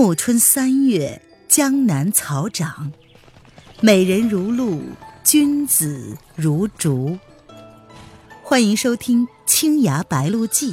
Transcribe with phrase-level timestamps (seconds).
[0.00, 2.92] 暮春三月，江南草长，
[3.80, 4.80] 美人如露，
[5.24, 7.18] 君子如竹。
[8.44, 10.72] 欢迎收听《青崖白鹿记》，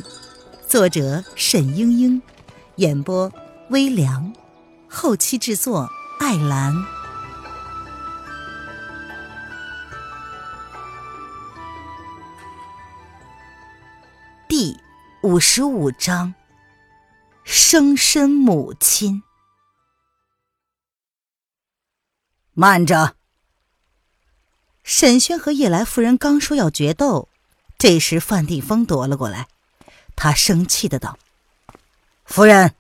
[0.68, 2.22] 作者沈英英，
[2.76, 3.34] 演播
[3.72, 4.32] 微凉，
[4.88, 5.90] 后期制作
[6.20, 6.72] 艾兰。
[14.48, 14.78] 第
[15.24, 16.36] 五十五章。
[17.46, 19.22] 生身母亲，
[22.54, 23.16] 慢着！
[24.84, 27.30] 沈轩和叶来夫人刚说要决斗，
[27.78, 29.48] 这时范定峰夺了过来，
[30.16, 31.20] 他生气的道
[32.26, 32.74] ：“夫人，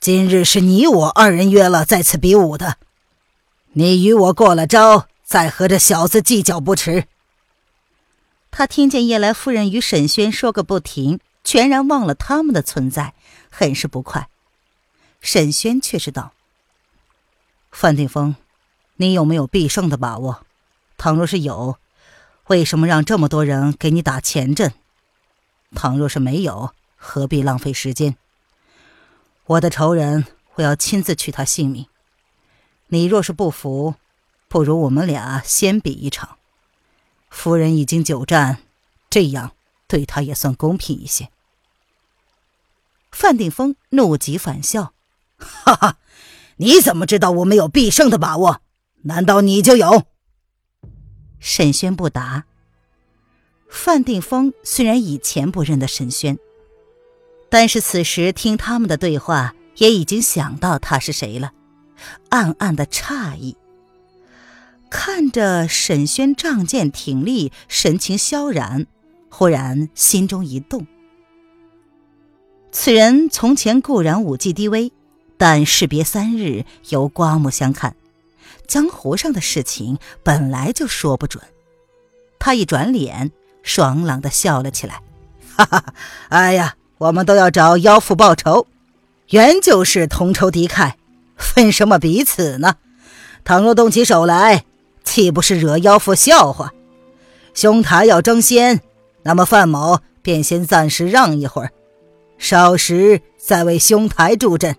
[0.00, 2.78] 今日是你我二人约了在此比武的，
[3.72, 7.06] 你与我过了招，再和这小子计较不迟。”
[8.50, 11.20] 他听见叶来夫人与沈轩说个不停。
[11.42, 13.14] 全然忘了他们的存在，
[13.50, 14.28] 很是不快。
[15.20, 16.32] 沈轩却是道
[17.70, 18.36] ：“范定峰，
[18.96, 20.46] 你有没有必胜的把握？
[20.96, 21.78] 倘若是有，
[22.46, 24.72] 为什么让这么多人给你打前阵？
[25.74, 28.16] 倘若是没有，何必浪费时间？
[29.44, 31.86] 我的仇人，我要亲自取他性命。
[32.86, 33.96] 你若是不服，
[34.48, 36.38] 不如我们俩先比一场。
[37.28, 38.62] 夫人已经久战，
[39.10, 39.52] 这样。”
[39.90, 41.30] 对他也算公平一些。
[43.12, 44.94] 范定峰怒极反笑
[45.36, 45.98] ：“哈哈，
[46.56, 48.60] 你怎么知道我没有必胜的把握？
[49.02, 50.04] 难道你就有？”
[51.40, 52.44] 沈轩不答。
[53.68, 56.38] 范定峰虽然以前不认得沈轩，
[57.48, 61.52] 但是此时听他们的对话，也已经想到他是谁了，
[62.30, 63.56] 暗暗的诧异。
[64.90, 68.86] 看着沈轩仗剑挺立，神情萧然。
[69.30, 70.84] 忽然心中一动，
[72.72, 74.92] 此人从前固然武技低微，
[75.36, 77.96] 但士别三日，犹刮目相看。
[78.66, 81.42] 江湖上的事情本来就说不准。
[82.38, 83.32] 他一转脸，
[83.62, 85.02] 爽朗的笑了起来
[85.56, 85.84] ：“哈哈，
[86.28, 88.66] 哎呀，我们都要找妖妇报仇，
[89.30, 90.92] 原就是同仇敌忾，
[91.36, 92.76] 分什么彼此呢？
[93.44, 94.64] 倘若动起手来，
[95.02, 96.72] 岂不是惹妖妇笑话？
[97.52, 98.80] 兄台要争先。”
[99.22, 101.72] 那么范某便先暂时让一会儿，
[102.40, 104.74] 少时再为兄台助阵。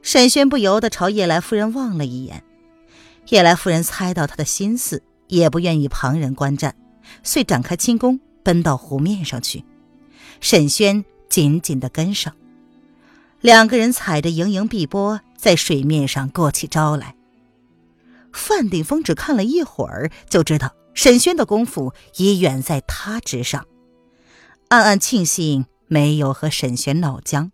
[0.00, 2.44] 沈轩不由得朝叶来夫人望了一眼，
[3.30, 6.76] 叶来夫人猜到他的心思，也不愿意旁人观战，
[7.24, 9.64] 遂展开轻功奔到湖面上去。
[10.40, 12.34] 沈轩紧紧的跟上，
[13.40, 17.16] 两个人踩着盈盈碧波在水面上过起招来。
[18.32, 20.72] 范顶峰只看了一会儿，就知道。
[20.94, 23.66] 沈轩的功夫已远在他之上，
[24.70, 27.50] 暗暗庆幸没有和沈轩闹僵。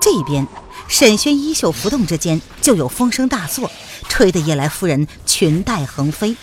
[0.00, 0.48] 这边，
[0.88, 3.70] 沈轩衣袖浮动之间，就有风声大作，
[4.08, 6.38] 吹得叶来夫人裙带横飞。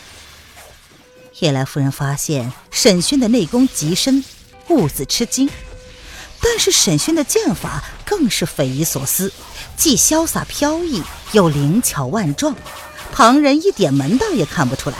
[1.40, 4.24] 叶来夫人发现沈轩的内功极深，
[4.69, 5.50] 兀自吃惊。
[6.40, 9.34] 但是沈轩的剑法更是匪夷所思，
[9.75, 12.56] 既潇洒飘逸，又灵巧万状，
[13.12, 14.97] 旁人一点门道也看不出来。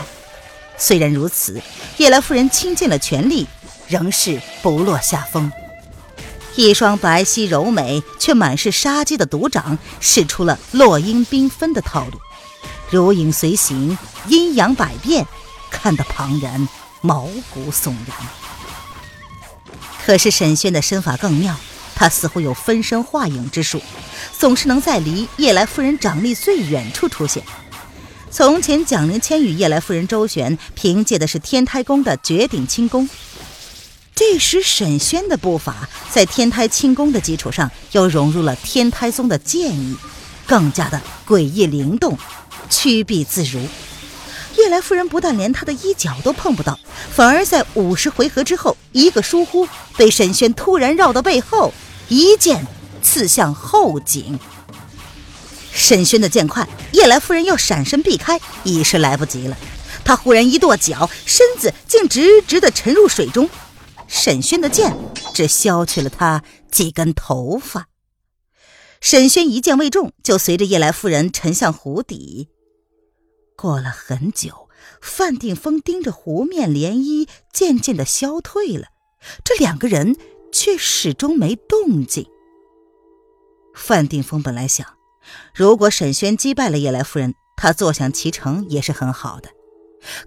[0.76, 1.62] 虽然如此，
[1.98, 3.46] 叶来夫人倾尽了全力，
[3.92, 5.52] 仍是不落下风。
[6.56, 12.18] 一双白皙柔美却满是杀机的独掌，使出了落英缤纷的套路，
[12.90, 13.96] 如影随形，
[14.28, 15.26] 阴阳百变，
[15.70, 16.66] 看得旁人
[17.02, 18.16] 毛骨悚然。
[20.04, 21.54] 可是沈轩的身法更妙，
[21.94, 23.80] 他似乎有分身化影之术，
[24.38, 27.42] 总是能在离夜来夫人掌力最远处出现。
[28.30, 33.08] 从前，蒋灵谦与夜来夫人周旋，凭借的是天台宫的绝顶轻功。
[34.14, 39.96] 这时，沈轩的步伐在天台轻功的基础上，又融入了天台宗的剑意，
[40.46, 42.16] 更加的诡异灵动，
[42.68, 43.60] 曲臂自如。
[44.58, 46.78] 夜来夫人不但连他的衣角都碰不到，
[47.14, 51.72] 反而在五十回合之后，一个疏忽，被沈轩突然绕到背后，
[52.08, 52.66] 一剑
[53.02, 54.38] 刺向后颈。
[55.72, 59.56] 沈轩的剑快，夜来夫人要闪身避开，已是来不及了。
[60.04, 63.48] 他忽然一跺脚，身子竟直直的沉入水中。
[64.14, 64.94] 沈轩的剑
[65.32, 67.88] 只削去了他几根头发。
[69.00, 72.50] 沈轩一剑未中，就随着叶来夫人沉向湖底。
[73.56, 74.68] 过了很久，
[75.00, 78.88] 范定峰盯着湖面涟漪渐渐的消退了，
[79.42, 80.16] 这两个人
[80.52, 82.26] 却始终没动静。
[83.74, 84.86] 范定峰本来想。
[85.54, 89.48] 如果沈轩击败了叶来夫人，他坐享其成也是很好的。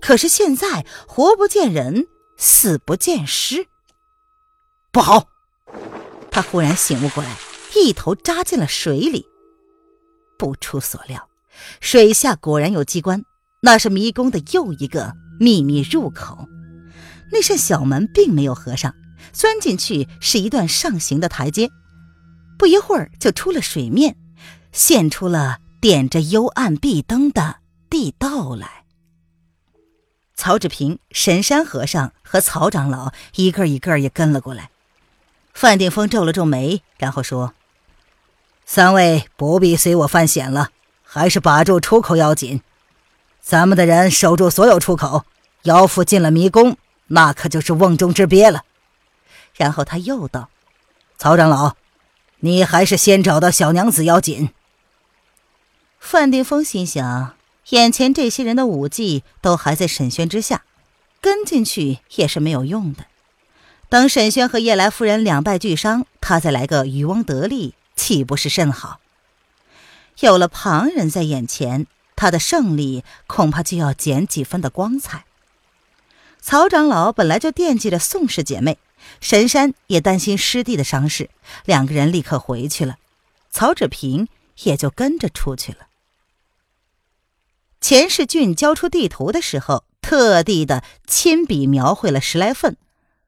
[0.01, 3.67] 可是现在活不见人，死不见尸，
[4.95, 5.27] 不好！
[6.31, 7.36] 他忽然醒悟过来，
[7.75, 9.25] 一头扎进了水里。
[10.39, 11.27] 不出所料，
[11.81, 13.21] 水下果然有机关，
[13.62, 16.47] 那是迷宫的又一个秘密入口。
[17.30, 18.95] 那扇小门并没有合上，
[19.33, 21.69] 钻进去是一段上行的台阶，
[22.57, 24.15] 不一会儿就出了水面，
[24.71, 27.57] 现出了点着幽暗壁灯的
[27.89, 28.86] 地道来。
[30.38, 34.69] 曹志平、神山和尚和曹长老一个一个也跟了过来。
[35.55, 37.53] 范定峰皱了皱眉，然后说。
[38.65, 40.69] 三位不必随我犯险了，
[41.01, 42.61] 还是把住出口要紧。
[43.41, 45.23] 咱们的人守住所有出口，
[45.61, 48.63] 妖妇进了迷宫，那可就是瓮中之鳖了。
[49.55, 50.49] 然后他又道
[51.17, 51.75] ：“曹长老，
[52.39, 54.49] 你还是先找到小娘子要紧。”
[55.97, 57.35] 范定峰心想，
[57.69, 60.65] 眼前这些人的武技都还在沈轩之下，
[61.21, 63.05] 跟进去也是没有用的。
[63.89, 67.75] 等沈轩和叶来夫人两败俱伤，他再来个渔翁得利。
[67.95, 68.99] 岂不是甚好？
[70.19, 75.23] 有了旁人在眼前，他的胜利恐怕就要减几分的光彩。
[76.41, 78.77] 曹长老本来就惦记着宋氏姐妹，
[79.21, 81.29] 神山也担心师弟的伤势，
[81.63, 82.97] 两个人立刻回去了。
[83.49, 84.27] 曹芷平
[84.63, 85.88] 也就跟着出去了。
[87.79, 92.75] 钱世俊交出地图的时候，特地的亲笔描绘了十来份，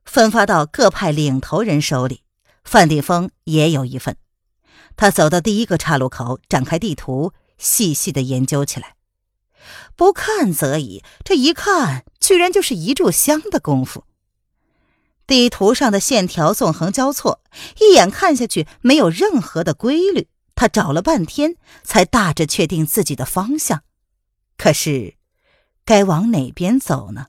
[0.07, 2.24] 分发到各派领头人手里。
[2.63, 4.18] 范定峰也有一份。
[4.95, 8.95] 他走到第一个岔路口，展开地图，细细的研究起来。
[9.95, 14.06] 不看则已，这一看，居然就是一炷香的功夫。
[15.25, 17.42] 地图上的线条纵横交错，
[17.80, 20.27] 一眼看下去没有任何的规律。
[20.56, 23.83] 他找了半天，才大致确定自己的方向。
[24.57, 25.15] 可是，
[25.86, 27.27] 该往哪边走呢？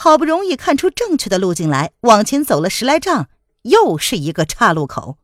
[0.00, 3.26] 好不容易看出正确的路径来，往前走了十来丈，
[3.62, 5.18] 又是一个岔路口。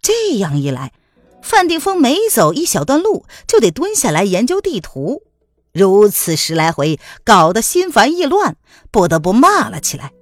[0.00, 0.94] 这样一来，
[1.42, 5.24] 范定峰每走一小段路就得蹲下来研究地图，
[5.70, 8.56] 如此十来回，搞得心烦意乱，
[8.90, 10.12] 不得不骂了起来：“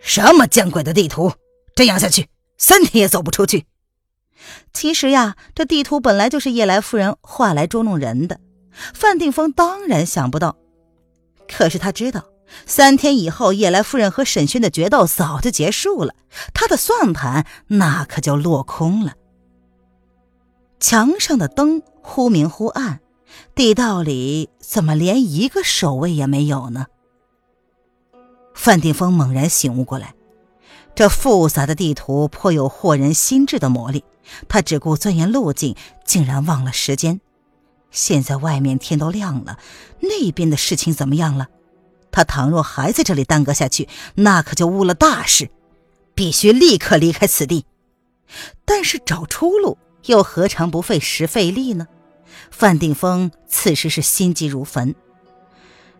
[0.00, 1.34] 什么见鬼的地图！
[1.74, 3.66] 这样下去，三天也走不出去。”
[4.72, 8.40] 其实呀，这地图本来就是叶来夫人画来捉弄人的，
[8.94, 10.56] 范定峰当然想不到。
[11.46, 12.31] 可是他知道。
[12.66, 16.14] 三天以后，叶来夫人和沈轩的决斗早就结束了，
[16.54, 19.14] 他的算盘那可就落空了。
[20.80, 23.00] 墙上的灯忽明忽暗，
[23.54, 26.86] 地道里怎么连一个守卫也没有呢？
[28.54, 30.14] 范定峰猛然醒悟过来，
[30.94, 34.04] 这复杂的地图颇有惑人心智的魔力。
[34.48, 35.74] 他只顾钻研路径，
[36.04, 37.20] 竟然忘了时间。
[37.90, 39.58] 现在外面天都亮了，
[40.00, 41.48] 那边的事情怎么样了？
[42.12, 45.50] 他倘若还在这里耽搁下去，那可就误了大事，
[46.14, 47.64] 必须立刻离开此地。
[48.64, 51.88] 但是找出路又何尝不费时费力呢？
[52.50, 54.94] 范定峰此时是心急如焚，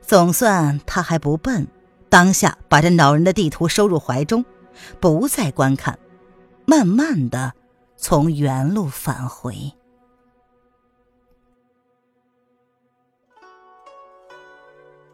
[0.00, 1.66] 总算他还不笨，
[2.08, 4.44] 当下把这恼人的地图收入怀中，
[5.00, 5.98] 不再观看，
[6.66, 7.52] 慢慢的
[7.96, 9.72] 从原路返回。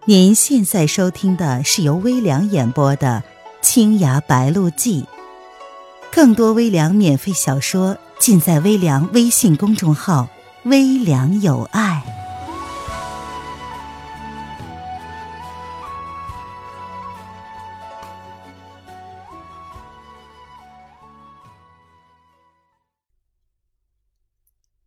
[0.08, 3.22] 您现在收听的是由微凉演播的
[3.60, 5.02] 《青崖白鹿记》，
[6.10, 10.26] 更多微凉免费小说尽在微凉微信公众号
[10.64, 12.02] “微凉有爱”。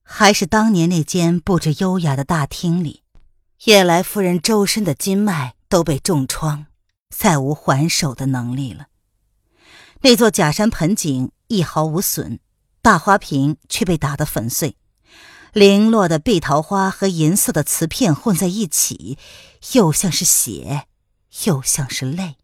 [0.02, 3.02] 还是当年那间布置优雅的大厅里。
[3.66, 6.66] 夜来夫人周身的筋脉都被重创，
[7.16, 8.88] 再无还手的能力了。
[10.02, 12.40] 那座假山盆景一毫无损，
[12.82, 14.78] 大花瓶却被打得粉碎，
[15.54, 19.20] 零落的碧桃花和银色的瓷片混在一起，
[19.74, 20.88] 又像是血，
[21.46, 22.38] 又像是泪。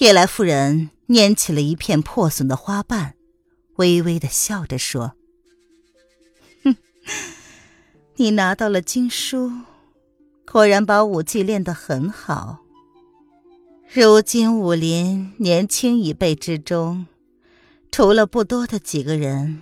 [0.00, 3.14] 夜来夫人拈起了一片破损的花瓣，
[3.76, 5.14] 微微的笑着说
[6.64, 6.76] ：“哼。”
[8.18, 9.52] 你拿到了经书，
[10.50, 12.60] 果然把武技练得很好。
[13.92, 17.06] 如今武林年轻一辈之中，
[17.92, 19.60] 除了不多的几个人，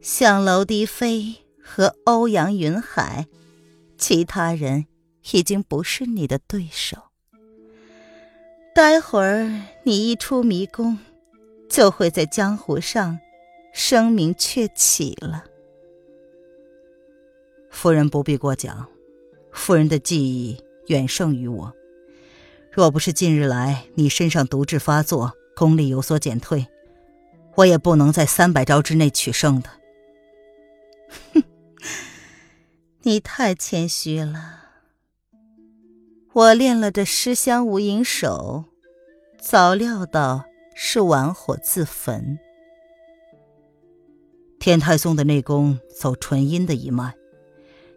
[0.00, 3.28] 像娄迪飞和欧阳云海，
[3.96, 4.86] 其他人
[5.30, 6.98] 已经不是你的对手。
[8.74, 9.48] 待会儿
[9.84, 10.98] 你一出迷宫，
[11.68, 13.20] 就会在江湖上
[13.72, 15.44] 声名鹊起了。
[17.74, 18.86] 夫人不必过奖，
[19.52, 21.74] 夫人的技艺远胜于我。
[22.70, 26.66] 若不是近日来你身上毒质发作，功力有所减退，
[27.56, 29.68] 我也不能在三百招之内取胜的。
[31.34, 31.42] 哼，
[33.02, 34.60] 你太谦虚了。
[36.32, 38.64] 我练了这尸香无影手，
[39.38, 40.44] 早料到
[40.76, 42.38] 是玩火自焚。
[44.60, 47.14] 天台宗的内功走纯阴的一脉，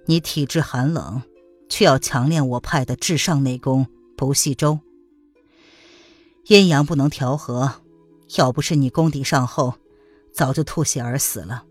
[0.09, 1.21] 你体质寒冷，
[1.69, 4.79] 却要强练我派的至上内功不系舟。
[6.47, 7.81] 阴阳不能调和，
[8.37, 9.73] 要不是你功底尚厚，
[10.33, 11.65] 早就吐血而死了。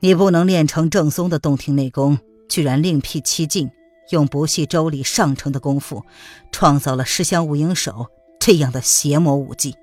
[0.00, 3.70] 你不能练成正宗的洞庭内功，居然另辟蹊径，
[4.10, 6.02] 用不系舟里上乘的功夫，
[6.50, 8.08] 创造了尸香无影手
[8.40, 9.76] 这样的邪魔武技。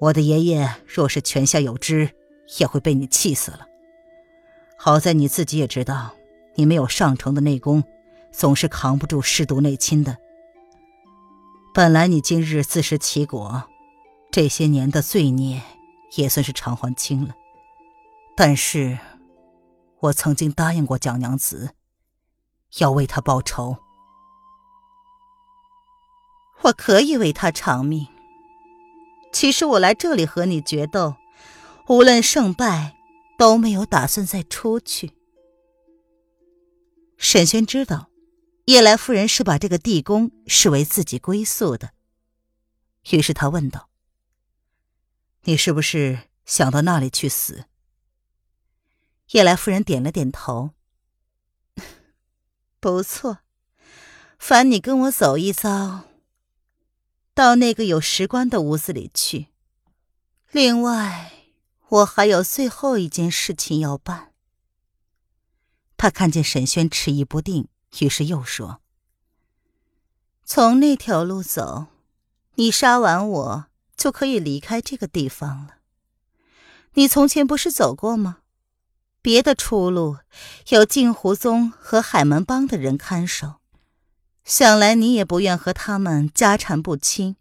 [0.00, 2.10] 我的爷爷若是泉下有知，
[2.58, 3.66] 也会被你气死了。
[4.78, 6.14] 好在你自己也知道，
[6.54, 7.82] 你没有上乘的内功，
[8.30, 10.16] 总是扛不住尸毒内侵的。
[11.74, 13.64] 本来你今日自食其果，
[14.30, 15.62] 这些年的罪孽
[16.16, 17.34] 也算是偿还清了。
[18.36, 18.98] 但是，
[20.00, 21.70] 我曾经答应过蒋娘子，
[22.78, 23.76] 要为她报仇。
[26.62, 28.06] 我可以为她偿命。
[29.32, 31.16] 其实我来这里和你决斗，
[31.88, 32.95] 无论胜败，
[33.36, 35.12] 都没有打算再出去。
[37.16, 38.10] 沈轩知道，
[38.66, 41.92] 叶来夫人是把这个地宫视为自己归宿的，
[43.10, 43.88] 于是他问道
[45.44, 47.64] ：“你是不是想到那里去死？”
[49.32, 50.70] 叶来夫人点了点头。
[52.78, 53.38] 不错，
[54.38, 56.04] 烦你跟我走一遭，
[57.34, 59.48] 到那个有石棺的屋子里去。
[60.52, 61.35] 另外，
[61.88, 64.32] 我还有最后一件事情要办。
[65.96, 67.68] 他看见沈轩迟疑不定，
[68.00, 68.80] 于是又说
[70.44, 71.86] ：“从那条路走，
[72.56, 73.66] 你杀完我
[73.96, 75.76] 就可以离开这个地方了。
[76.94, 78.38] 你从前不是走过吗？”
[79.22, 80.18] 别的出路
[80.68, 83.54] 有镜湖宗和海门帮的人看守，
[84.44, 87.34] 想来你也不愿和他们家产不清。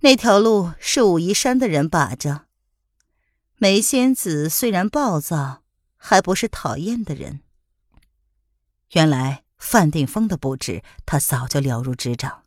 [0.00, 2.47] 那条路是武夷山的人把着。
[3.60, 5.64] 梅仙子虽然暴躁，
[5.96, 7.40] 还不是讨厌的人。
[8.92, 12.44] 原来范定峰的布置，他早就了如指掌。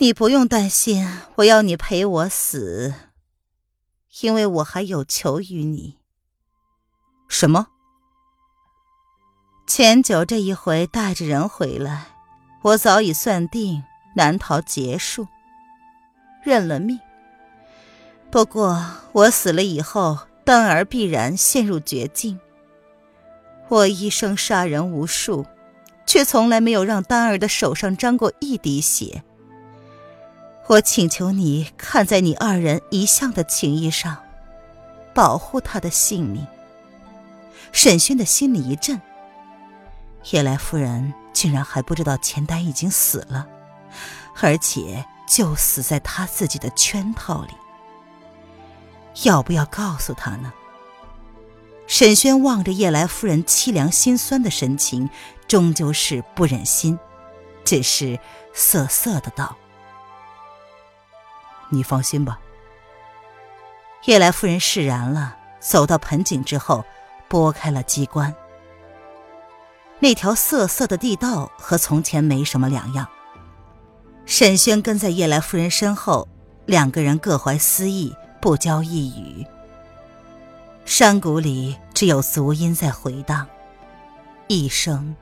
[0.00, 2.92] 你不用担心，我要你陪我死，
[4.20, 5.96] 因为我还有求于你。
[7.30, 7.68] 什么？
[9.66, 12.08] 钱九这一回带着人回来，
[12.62, 13.82] 我早已算定
[14.16, 15.26] 难逃劫数，
[16.44, 17.00] 认了命。
[18.30, 22.38] 不过我死了以后，丹儿必然陷入绝境。
[23.68, 25.46] 我一生杀人无数，
[26.06, 29.22] 却从来没有让丹儿的手上沾过一滴血。
[30.66, 34.18] 我请求你看在你二人一向的情谊上，
[35.14, 36.46] 保护他的性命。
[37.72, 39.00] 沈轩的心里一震，
[40.30, 43.46] 叶来夫人竟然还不知道钱丹已经死了，
[44.42, 47.54] 而且就死在他自己的圈套里。
[49.24, 50.52] 要不要告诉他呢？
[51.86, 55.08] 沈轩望着叶来夫人凄凉心酸的神情，
[55.46, 56.98] 终究是不忍心，
[57.64, 58.18] 只是
[58.52, 59.56] 涩涩的道
[61.70, 62.38] ：“你放心吧。”
[64.04, 66.84] 叶来夫人释然了，走到盆景之后。
[67.30, 68.34] 拨开了机关，
[69.98, 73.06] 那条涩涩的地道和从前没什么两样。
[74.24, 76.26] 沈轩跟在叶来夫人身后，
[76.64, 79.46] 两个人各怀私意，不交一语。
[80.84, 83.46] 山谷里只有足音在回荡，
[84.46, 85.14] 一声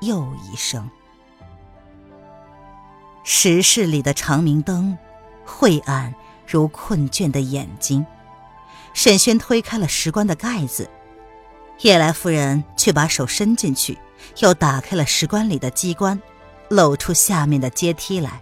[0.00, 0.90] 又一声。
[3.24, 4.96] 石室里的长明灯，
[5.44, 6.14] 晦暗
[6.46, 8.04] 如困倦的眼睛。
[8.94, 10.88] 沈轩推开了石棺的盖子。
[11.82, 13.96] 叶来夫人却把手伸进去，
[14.38, 16.20] 又打开了石棺里的机关，
[16.68, 18.40] 露出下面的阶梯来。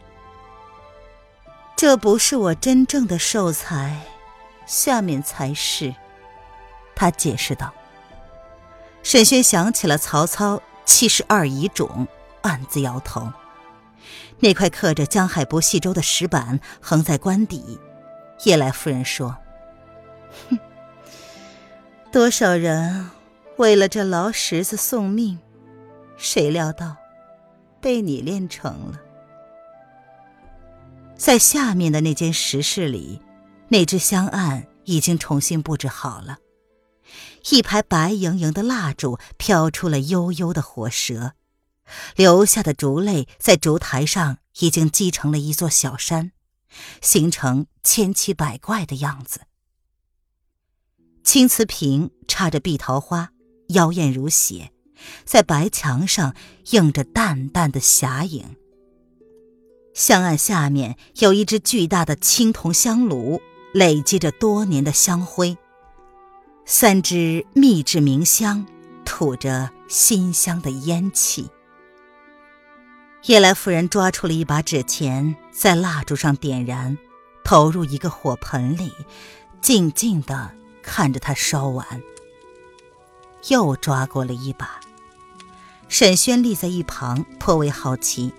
[1.76, 4.00] 这不是我真正的寿材，
[4.66, 5.95] 下面才是。
[6.95, 7.73] 他解释道。
[9.02, 12.09] 沈轩想起了曹操七十二遗冢，
[12.40, 13.30] 暗自摇头。
[14.40, 17.78] 那块刻着江海不系舟的石板横在棺底。
[18.45, 19.37] 叶来夫人说
[20.49, 20.59] ：“哼，
[22.11, 23.11] 多少人。”
[23.56, 25.38] 为了这劳石子送命，
[26.18, 26.97] 谁料到
[27.80, 29.00] 被你练成了。
[31.16, 33.20] 在下面的那间石室里，
[33.68, 36.38] 那只香案已经重新布置好了，
[37.50, 41.32] 一排白莹莹的蜡烛飘出了悠悠的火舌，
[42.14, 46.32] 留下的烛泪在烛台上已经积成了一座小山。
[47.00, 49.42] 形成千奇百怪的样子。
[51.25, 53.30] 青瓷瓶插着碧桃花，
[53.68, 54.73] 妖艳如血，
[55.25, 56.35] 在白墙上
[56.73, 58.56] 映着淡淡的霞影。
[59.96, 63.40] 香案下面有一只巨大的青铜香炉，
[63.72, 65.56] 累积着多年的香灰。
[66.66, 68.66] 三支秘制冥香
[69.06, 71.48] 吐着馨香的烟气。
[73.24, 76.98] 夜来夫人抓出了一把纸钱，在蜡烛上点燃，
[77.42, 78.92] 投入一个火盆里，
[79.62, 80.50] 静静的
[80.82, 82.02] 看着它烧完。
[83.48, 84.78] 又抓过了一把，
[85.88, 88.34] 沈轩立在一旁，颇为好奇。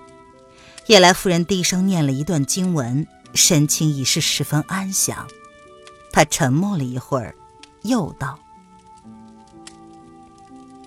[0.88, 5.28] 夜来夫人低声念了一段经文，神情已是十分安详。
[6.14, 7.36] 她沉默了一会儿，
[7.82, 8.40] 又道：“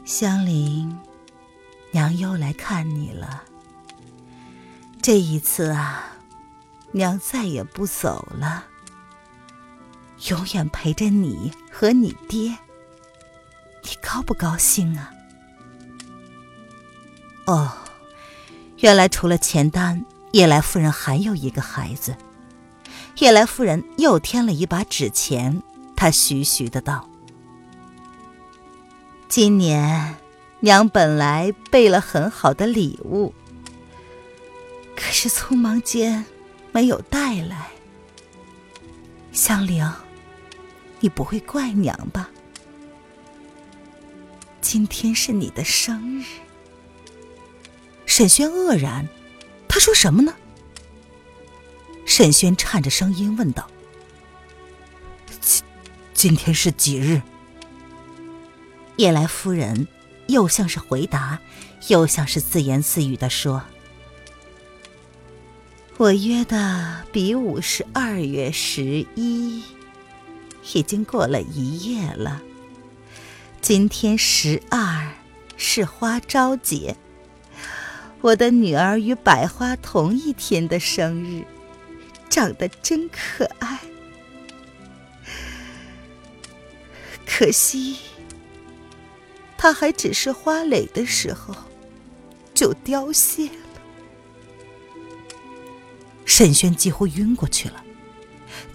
[0.07, 0.99] 香菱，
[1.91, 3.45] 娘又来看你了。
[5.03, 6.17] 这一次啊，
[6.93, 8.65] 娘再也不走了，
[10.31, 12.57] 永远陪着你和你爹。
[13.83, 15.13] 你高不高兴啊？”
[17.45, 17.71] 哦。
[18.81, 22.17] 原来除了钱丹，叶来夫人还有一个孩子。
[23.19, 25.63] 叶来夫人又添了一把纸钱，
[25.95, 27.07] 她徐徐的道
[29.29, 30.17] ：“今年
[30.61, 33.35] 娘本来备了很好的礼物，
[34.97, 36.25] 可是匆忙间
[36.73, 37.69] 没有带来。
[39.31, 39.87] 香菱，
[41.01, 42.31] 你不会怪娘吧？
[44.63, 46.25] 今天是你的生日。”
[48.11, 49.09] 沈轩愕然，
[49.69, 50.35] 他说什么呢？
[52.05, 53.71] 沈轩颤着声音问道
[55.41, 55.63] ：“今
[56.13, 57.23] 今天是几日？”
[58.99, 59.87] 夜来夫人
[60.27, 61.39] 又像是回答，
[61.87, 63.63] 又像是自言自语的说
[65.97, 69.63] ：“我约的比武是二月十一，
[70.75, 72.43] 已经过了一夜了。
[73.63, 75.13] 今天十二
[75.57, 76.97] 是花朝节。”
[78.21, 81.43] 我的女儿与百花同一天的生日，
[82.29, 83.79] 长得真可爱。
[87.27, 87.97] 可惜，
[89.57, 91.55] 她还只是花蕾的时候，
[92.53, 93.53] 就凋谢了。
[96.27, 97.83] 沈轩几乎晕过去了。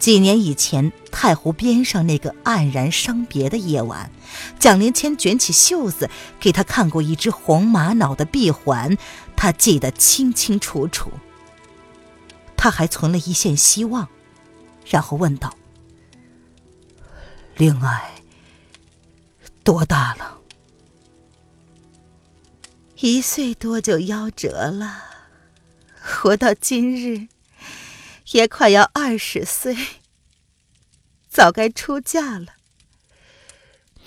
[0.05, 4.11] 几年以前，太湖边上那个黯然伤别的夜晚，
[4.59, 8.95] 蒋灵谦卷起袖子给他看过一只红玛瑙的臂环。
[9.35, 11.09] 他记得清清楚楚。
[12.55, 14.07] 他还存了一线希望，
[14.85, 15.55] 然后问道
[17.57, 18.11] ：“令爱
[19.63, 20.37] 多大了？”
[23.01, 25.01] 一岁多就夭折了，
[25.99, 27.27] 活到今日，
[28.31, 29.75] 也快要二十岁，
[31.29, 32.55] 早该出嫁了。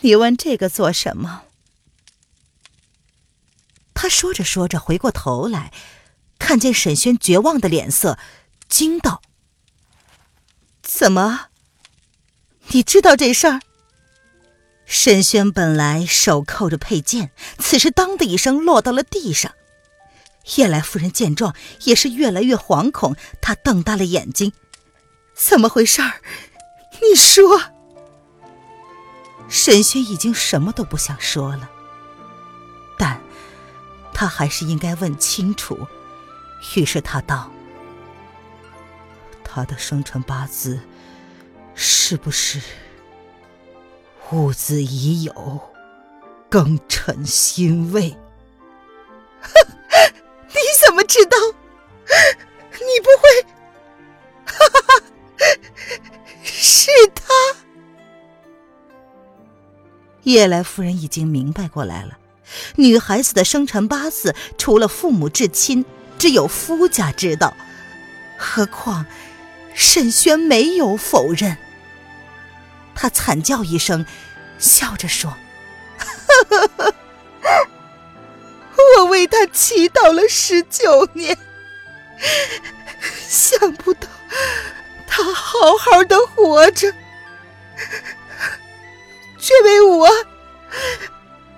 [0.01, 1.45] 你问这个做什么？
[3.95, 5.73] 他说着说着，回过头来，
[6.39, 8.19] 看见沈轩绝望的脸色，
[8.69, 9.23] 惊道
[10.83, 11.49] ：“怎么？
[12.69, 13.61] 你知道这事儿？”
[14.87, 19.53] 沈轩本来手扣着佩剑，此时当的一声落到了地上。
[20.57, 24.53] 叶来夫人见状，也是越来越惶恐，她瞪大了眼睛
[25.37, 26.21] ：“怎么回事儿？
[27.03, 27.61] 你说。”
[29.49, 31.69] 沈轩已经什么都不想说了，
[32.99, 33.21] 但。
[34.21, 35.87] 他还是应该问清楚，
[36.75, 37.49] 于是他道
[39.45, 40.81] ：“他的生辰八字
[41.77, 42.61] 是不是
[44.33, 45.61] 戊子已酉
[46.51, 48.17] 庚辰辛未？”
[51.09, 51.37] 知道？
[52.75, 53.43] 你不会？
[54.47, 55.03] 哈哈哈，
[56.45, 57.25] 是他。
[60.23, 62.19] 叶来夫人已经明白过来了。
[62.77, 65.85] 女孩子的生辰八字，除了父母至亲，
[66.19, 67.55] 只有夫家知道。
[68.37, 69.05] 何况
[69.75, 71.57] 沈轩没有否认。
[72.95, 74.05] 他惨叫一声，
[74.59, 75.31] 笑着说
[75.99, 76.07] ：“呵
[76.51, 76.95] 呵呵
[78.97, 81.37] 我为他祈祷了十九年，
[83.29, 84.09] 想不到
[85.07, 86.93] 他好好的活着，
[89.39, 90.09] 却被我……”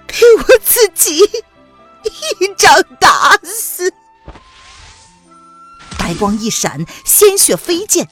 [0.06, 3.92] 被我自己一掌打死，
[5.98, 8.08] 白光一闪，鲜血飞溅，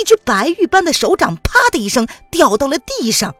[0.00, 3.34] 一只白玉般的手掌啪的一声掉到了地上，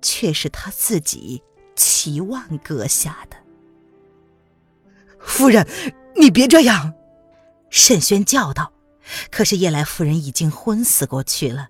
[0.00, 1.42] 却是他自己
[1.76, 3.36] 齐万割下的。
[5.24, 5.66] 夫人，
[6.16, 6.94] 你别这样！
[7.70, 8.72] 沈轩叫道，
[9.30, 11.68] 可是叶来夫人已经昏死过去了，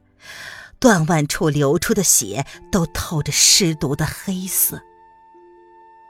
[0.79, 4.83] 断腕处流出的血都透着尸毒的黑色。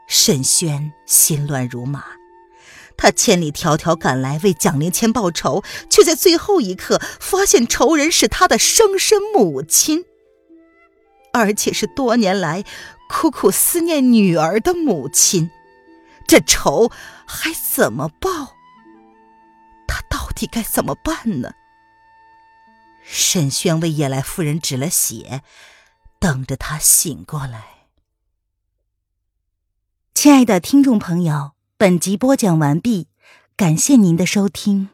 [0.08, 2.04] 沈轩心乱如麻，
[2.96, 10.04] 他千里迢迢赶来为蒋灵谦报仇，却在最后一刻发现仇人是他的生身母亲，
[11.32, 12.64] 而且是多年来
[13.08, 15.50] 苦苦思念女儿的母亲。
[16.26, 16.90] 这仇
[17.26, 18.54] 还怎么报？
[19.86, 21.52] 他到底该怎么办呢？
[23.04, 25.42] 沈轩为夜来夫人止了血，
[26.18, 27.88] 等着他醒过来。
[30.14, 33.08] 亲爱的听众朋友，本集播讲完毕，
[33.56, 34.93] 感谢您的收听。